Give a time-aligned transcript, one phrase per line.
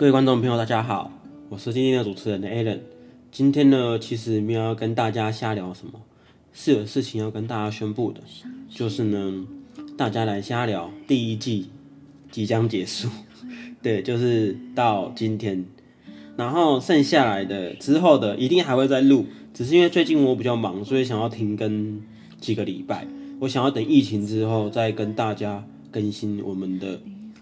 [0.00, 1.12] 各位观众朋友，大家好，
[1.50, 2.78] 我是今天的主持人 Alan。
[3.30, 5.92] 今天呢，其实没有要跟大家瞎聊什么，
[6.54, 8.22] 是有事情要跟大家宣布的，
[8.70, 9.46] 就是呢，
[9.98, 11.68] 大家来瞎聊第一季
[12.30, 13.10] 即将结束，
[13.82, 15.66] 对，就是到今天，
[16.34, 22.00] 然后剩下来的之后的一定还会再录，只是因为最近我比较忙，所以想要停更
[22.40, 23.06] 几个礼拜，
[23.38, 26.98] 我想要等疫情之后再跟大家更新我们的。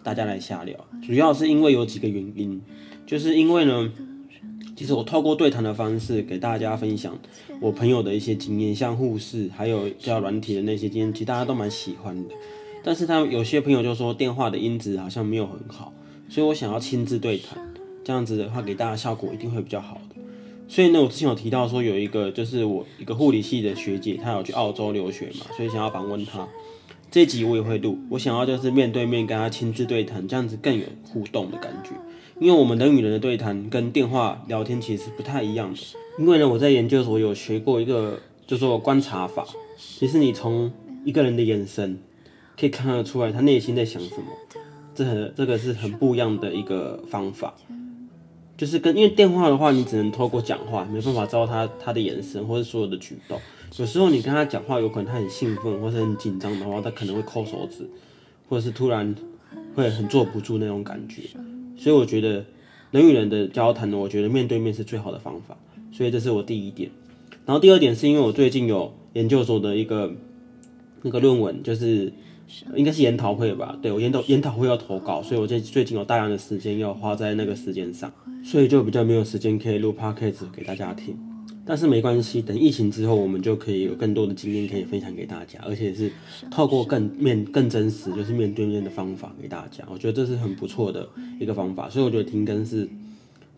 [0.09, 0.75] 大家来瞎聊，
[1.06, 2.58] 主要是因为有几个原因，
[3.04, 3.93] 就是因为呢，
[4.75, 7.14] 其实我透过对谈的方式给大家分享
[7.61, 12.34] 我朋友的一些经验，像护士还有叫软体的那些经验，其实大家都蛮喜欢的。
[12.82, 15.93] 但是他有些朋友就说电话的音质好像没有很好，
[16.26, 17.59] 所以我想要亲自对谈，
[18.03, 20.17] 这样子的话给大家效果一定会比较好的。
[20.68, 26.48] 所以呢，我之前有提到说有一个就是我一个护理系的学姐，她有去澳洲留学嘛，所以想要访问她。
[27.11, 31.90] 这集我也会录，我想要就是面对面跟他亲自对谈，这样子更有互动的感觉。
[32.39, 35.81] 因为我们人与人的对谈跟电话聊天其实不太一样的。
[36.19, 39.47] 因为呢，我在研究所有学过一个叫做观察法，
[39.79, 40.70] 其实你从
[41.05, 41.98] 一个人的眼神
[42.61, 44.27] 可以看得出来他内心在想什么，
[44.95, 47.55] 这很这个是很不一样的一个方法。
[48.59, 53.41] 就是跟因为电话的话，你只能透过讲话，没办法知道他他的眼神或者所有的举动。
[53.77, 57.89] 有时候你跟他讲话，有可能他很兴奋或者很紧张的话，他可能会抠手指，
[58.48, 59.14] 或者是突然
[59.77, 61.23] 会很坐不住那种感觉。
[61.77, 62.45] 所以我觉得
[62.91, 65.56] 人与人的交谈呢，我觉得面对面是最好的方法。
[65.92, 66.91] 所以这是我第一点。
[67.47, 70.12] 然后第二点是因为我最近有研究所的一个
[71.03, 72.12] 那个论文，就是
[72.75, 73.79] 应该是研讨会吧？
[73.83, 78.13] 对我研讨研讨会要投稿，所以我最最近有大量的时间要花在那个时间上，
[78.45, 81.17] 所以就比较没有时间可以录 podcast 给大家听。
[81.67, 86.11] 但是没关系，等疫情之后，我们就可以有更多的经验可以分享给大家，而且是
[86.51, 89.85] 透过更面更真实，就是面对面的方法给大家。
[89.93, 91.07] 我觉得这是很不错的
[91.39, 92.89] 一个方法，所以我觉得停更是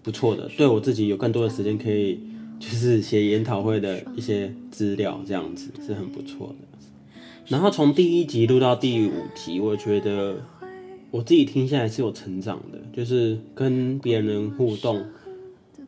[0.02, 2.18] 不错的，对我自己有更多的时间可以
[2.58, 6.66] 就是写研讨会的一些资料，这样子是很不错的。
[7.50, 10.36] 然后从第一集录到第五集，我觉得
[11.10, 15.04] 我自己听下来是有成长的，就是跟别人互动。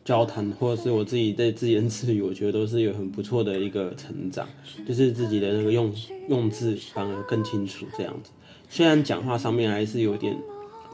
[0.04, 4.48] 交谈，或者是我自己在自言自语，我觉得都是有很不错的一个成长，
[4.84, 5.94] 就是自己的那个用
[6.28, 8.32] 用字反而更清楚这样子。
[8.68, 10.36] 虽然讲话上面还是有点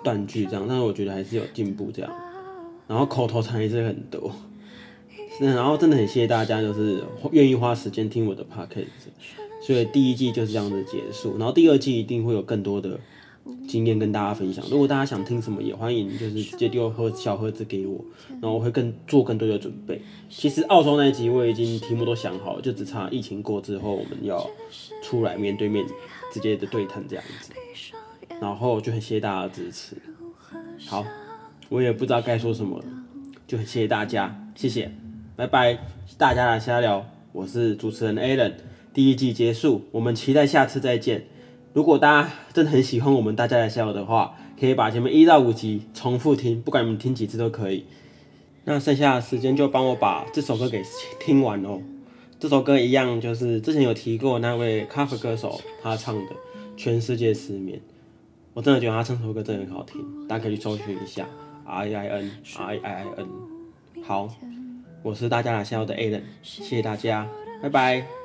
[0.04, 2.12] 断句这样，但是我觉得还是有进步这样。
[2.86, 4.30] 然后口头禅也是很多，
[5.40, 7.02] 然后真的很谢谢大家，就是
[7.32, 9.47] 愿意花时间听我的 podcast。
[9.68, 12.98] 所以第一季就是这样子结束，然后第二季一定会有更多的。
[13.66, 14.64] 经验跟大家分享。
[14.70, 18.02] 如果大家想听什么，也欢迎就是直接丢盒小盒子给我，
[18.40, 20.00] 然后我会更做更多的准备。
[20.30, 24.46] 其实澳洲那一集我已经题目都想好了，就只差疫情过之后我们要
[25.02, 25.86] 出来面对面
[26.32, 27.52] 直接的对谈这样子。
[28.40, 29.96] 然后就很谢谢大家的支持。
[30.86, 31.04] 好，
[31.68, 32.84] 我也不知道该说什么了，
[33.46, 34.90] 就很谢谢大家，谢谢，
[35.36, 35.78] 拜拜，
[36.18, 37.06] 大家来瞎聊。
[37.32, 38.52] 我是主持人 Alan，
[38.98, 41.24] 第一季结束，我们期待下次再见。
[41.72, 47.84] 如果大家真的很喜欢我们大家来笑的话，可以把前面一到五集重复听，不管你们听几次都可以。
[48.64, 50.82] 那剩下的时间就帮我把这首歌给
[51.20, 51.80] 听完哦。
[52.40, 56.20] 这首歌一样，就是之前有提过那位咖啡歌手他唱的
[56.76, 57.78] 《全世界失眠》，
[58.52, 61.24] 我真的觉得他唱这首歌真的很好听，大家可以去搜寻一下
[61.64, 63.28] R I N R I I N。
[64.02, 64.28] 好，
[65.04, 67.28] 我是大家来笑的 Alan，谢谢大家，
[67.62, 68.17] 拜拜。